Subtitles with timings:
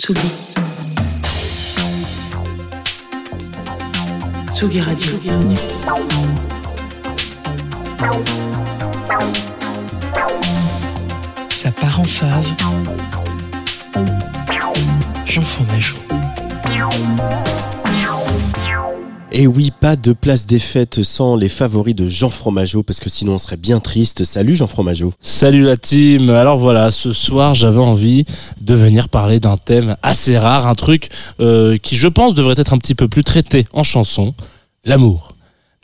[0.00, 0.20] Tsugi.
[4.54, 5.12] Tsugi Radio.
[11.50, 12.46] Ça part en fave.
[15.26, 15.98] Jean Fromageau.
[19.32, 23.08] Et oui, pas de place des fêtes sans les favoris de Jean Fromageau, parce que
[23.08, 24.24] sinon on serait bien triste.
[24.24, 25.12] Salut Jean Fromageau.
[25.20, 26.30] Salut la team.
[26.30, 28.24] Alors voilà, ce soir j'avais envie
[28.60, 32.72] de venir parler d'un thème assez rare, un truc euh, qui je pense devrait être
[32.72, 34.34] un petit peu plus traité en chanson,
[34.84, 35.30] l'amour.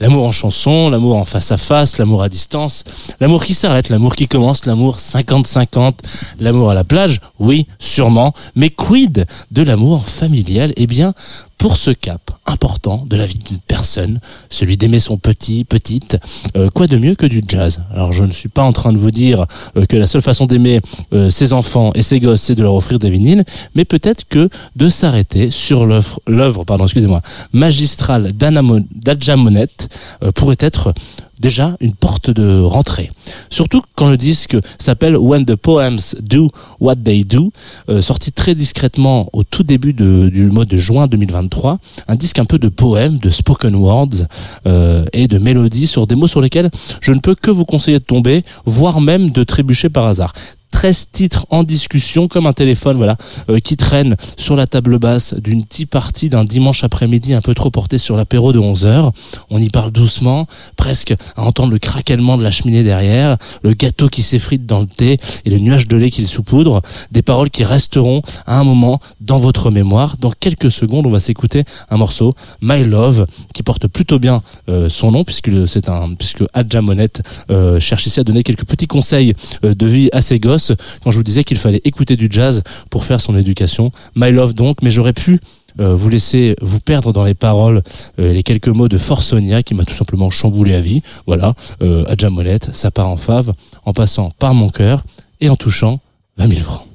[0.00, 2.82] L'amour en chanson, l'amour en face à face, l'amour à distance,
[3.20, 5.92] l'amour qui s'arrête, l'amour qui commence, l'amour 50-50,
[6.40, 10.72] l'amour à la plage, oui, sûrement, mais quid de l'amour familial?
[10.76, 11.14] Eh bien,
[11.58, 16.18] pour ce cap important de la vie d'une personne, celui d'aimer son petit, petite,
[16.56, 17.82] euh, quoi de mieux que du jazz?
[17.92, 20.46] Alors je ne suis pas en train de vous dire euh, que la seule façon
[20.46, 20.80] d'aimer
[21.12, 24.48] euh, ses enfants et ses gosses, c'est de leur offrir des vinyles, mais peut-être que
[24.76, 27.22] de s'arrêter sur l'œuvre, pardon, excusez-moi,
[27.52, 29.88] magistrale d'Adja Monette
[30.34, 30.92] pourrait être
[31.38, 33.10] déjà une porte de rentrée.
[33.50, 37.52] Surtout quand le disque s'appelle When the Poems Do What They Do,
[37.88, 42.44] euh, sorti très discrètement au tout début du mois de juin 2023, un disque un
[42.44, 44.26] peu de poèmes, de spoken words
[44.66, 47.98] euh, et de mélodies sur des mots sur lesquels je ne peux que vous conseiller
[47.98, 50.32] de tomber, voire même de trébucher par hasard.
[50.74, 53.16] 13 titres en discussion comme un téléphone voilà
[53.48, 57.54] euh, qui traîne sur la table basse d'une tea partie d'un dimanche après-midi un peu
[57.54, 59.12] trop porté sur l'apéro de 11 heures.
[59.50, 64.08] On y parle doucement, presque à entendre le craquellement de la cheminée derrière, le gâteau
[64.08, 66.82] qui s'effrite dans le thé et le nuage de lait qu'il saupoudre,
[67.12, 70.16] des paroles qui resteront à un moment dans votre mémoire.
[70.18, 74.88] Dans quelques secondes, on va s'écouter un morceau My Love qui porte plutôt bien euh,
[74.88, 78.88] son nom puisque c'est un puisque Adja Monette euh, cherche ici à donner quelques petits
[78.88, 80.64] conseils de vie à ses gosses
[81.02, 83.90] quand je vous disais qu'il fallait écouter du jazz pour faire son éducation.
[84.16, 85.40] My Love donc, mais j'aurais pu
[85.80, 87.82] euh, vous laisser vous perdre dans les paroles,
[88.20, 91.02] euh, les quelques mots de Forsonia qui m'a tout simplement chamboulé à vie.
[91.26, 93.52] Voilà, euh, Adja Molette, ça part en fave,
[93.84, 95.02] en passant par mon cœur
[95.40, 96.00] et en touchant
[96.36, 96.93] 20 000 francs.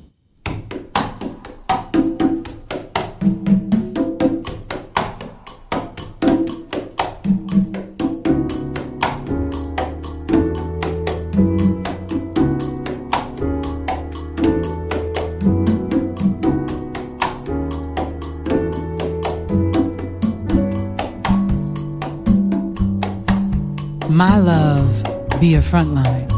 [24.19, 25.01] My love
[25.39, 26.29] be a frontline.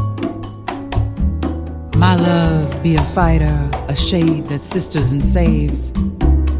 [1.96, 5.92] My love be a fighter, a shade that sisters and saves.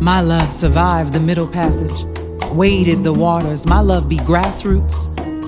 [0.01, 1.95] My love survived the middle passage,
[2.51, 3.69] waded the waters.
[3.69, 4.99] My love be grassroots,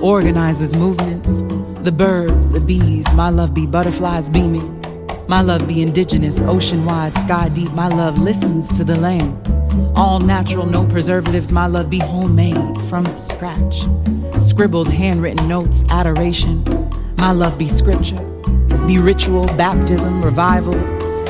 [0.00, 1.40] organizes movements.
[1.82, 4.80] The birds, the bees, my love be butterflies beaming.
[5.26, 7.72] My love be indigenous, ocean wide, sky deep.
[7.72, 9.44] My love listens to the land.
[9.96, 11.52] All natural, no preservatives.
[11.52, 13.84] My love be homemade from scratch.
[14.40, 16.62] Scribbled, handwritten notes, adoration.
[17.16, 18.20] My love be scripture,
[18.86, 20.74] be ritual, baptism, revival.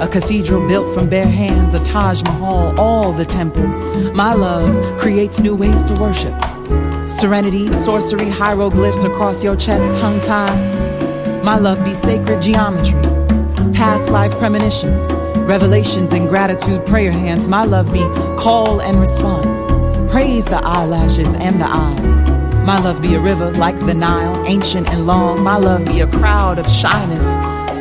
[0.03, 3.81] A cathedral built from bare hands, a Taj Mahal, all the temples.
[4.13, 6.35] My love creates new ways to worship.
[7.09, 11.45] Serenity, sorcery, hieroglyphs across your chest, tongue tied.
[11.45, 12.99] My love be sacred geometry,
[13.75, 17.49] past life premonitions, revelations and gratitude, prayer hands.
[17.49, 18.01] My love be
[18.39, 19.65] call and response.
[20.11, 22.21] Praise the eyelashes and the eyes.
[22.65, 25.43] My love be a river like the Nile, ancient and long.
[25.43, 27.27] My love be a crowd of shyness,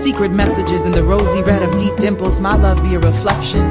[0.04, 2.42] secret messages in the rosy red of deep dimples.
[2.42, 3.64] My love be a reflection,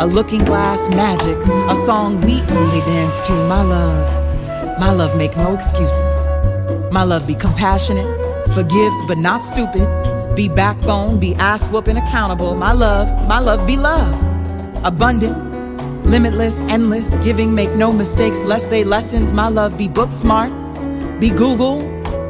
[0.00, 1.36] a looking glass magic,
[1.68, 3.32] a song we only dance to.
[3.48, 6.26] My love, my love make no excuses.
[6.92, 8.06] My love be compassionate,
[8.52, 10.13] forgives but not stupid.
[10.34, 12.56] Be backbone, be ass whooping accountable.
[12.56, 14.12] My love, my love be love.
[14.84, 15.36] Abundant,
[16.04, 19.32] limitless, endless, giving, make no mistakes, lest they lessons.
[19.32, 20.50] My love be book smart,
[21.20, 21.82] be Google,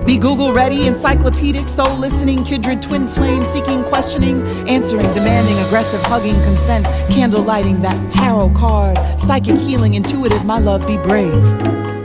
[0.04, 6.34] be Google ready, encyclopedic, soul listening, kindred, twin flame, seeking, questioning, answering, demanding, aggressive, hugging,
[6.42, 10.44] consent, candle lighting, that tarot card, psychic healing, intuitive.
[10.44, 12.03] My love be brave.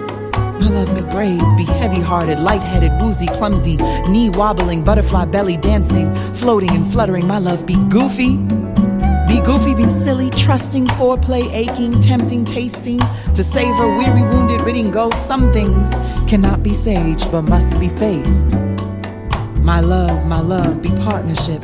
[0.59, 3.77] My love be brave, be heavy hearted, light headed, woozy, clumsy,
[4.09, 7.25] knee wobbling, butterfly belly dancing, floating and fluttering.
[7.27, 8.38] My love be goofy,
[9.25, 13.00] be goofy, be silly, trusting, foreplay, aching, tempting, tasting,
[13.35, 15.25] to savor, weary, wounded, ridding ghosts.
[15.25, 15.91] Some things
[16.29, 18.55] cannot be saged but must be faced.
[19.63, 21.62] My love, my love, be partnership,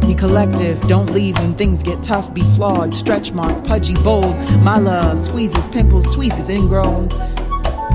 [0.00, 0.80] be collective.
[0.82, 4.36] Don't leave when things get tough, be flawed, stretch mark, pudgy, bold.
[4.62, 7.08] My love, squeezes, pimples, tweezes, ingrown.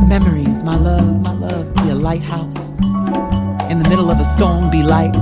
[0.07, 2.71] Memories, my love, my love, be a lighthouse.
[3.69, 5.15] In the middle of a storm, be light.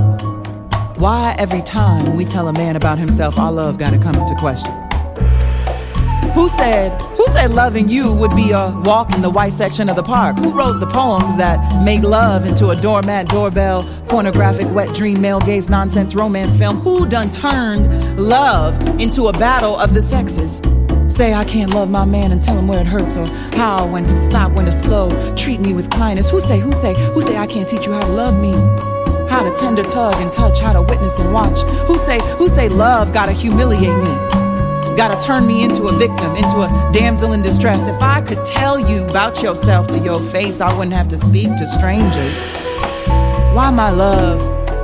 [0.97, 4.71] Why every time we tell a man about himself, our love gotta come into question?
[6.33, 9.95] Who said, who said loving you would be a walk in the white section of
[9.95, 10.37] the park?
[10.37, 15.39] Who wrote the poems that make love into a doormat, doorbell, pornographic, wet dream, male
[15.39, 16.77] gaze, nonsense, romance film?
[16.77, 20.61] Who done turned love into a battle of the sexes?
[21.09, 23.25] Say I can't love my man and tell him where it hurts or
[23.57, 26.29] how, when to stop, when to slow, treat me with kindness.
[26.29, 28.51] Who say, who say, who say I can't teach you how to love me?
[29.29, 31.59] How to tender tug and touch, how to witness and watch.
[31.87, 34.29] Who say, who say love gotta humiliate me?
[34.95, 37.87] Gotta turn me into a victim, into a damsel in distress.
[37.87, 41.55] If I could tell you about yourself to your face, I wouldn't have to speak
[41.55, 42.41] to strangers.
[43.53, 44.41] Why my love?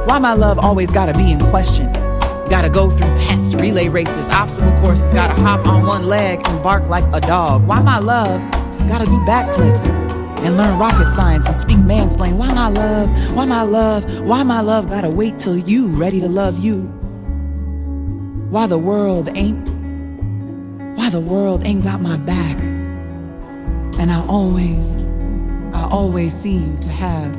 [0.08, 2.05] Why my love always gotta be in question?
[2.50, 6.88] Gotta go through tests, relay races, obstacle courses, gotta hop on one leg and bark
[6.88, 7.68] like a dog.
[7.68, 8.42] Why my love?
[8.88, 9.90] Gotta do backflips
[10.46, 12.38] and learn rocket science and speak mansplain.
[12.38, 13.10] Why my love?
[13.36, 14.04] Why my love?
[14.22, 16.84] Why my love gotta wait till you ready to love you?
[18.52, 19.76] Why the world ain't
[21.06, 22.58] why the world ain't got my back.
[24.00, 24.98] And I always,
[25.72, 27.36] I always seem to have